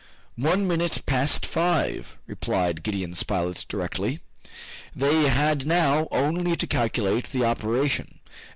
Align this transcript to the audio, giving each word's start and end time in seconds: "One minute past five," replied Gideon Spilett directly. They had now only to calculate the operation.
"One 0.39 0.67
minute 0.67 1.03
past 1.05 1.45
five," 1.45 2.17
replied 2.25 2.81
Gideon 2.81 3.13
Spilett 3.13 3.67
directly. 3.69 4.19
They 4.95 5.27
had 5.29 5.67
now 5.67 6.07
only 6.09 6.55
to 6.55 6.65
calculate 6.65 7.27
the 7.29 7.45
operation. 7.45 8.17